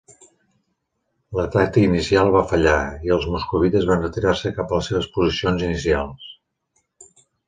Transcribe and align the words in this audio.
L'atac 1.39 1.75
inicial 1.81 2.31
va 2.35 2.41
fallar, 2.53 2.77
i 3.09 3.13
els 3.15 3.27
moscovites 3.33 3.85
van 3.89 4.01
retirar-se 4.05 4.53
cap 4.61 4.73
a 4.73 4.79
les 4.79 4.89
seves 4.93 5.11
posicions 5.19 5.67
inicials. 5.69 6.27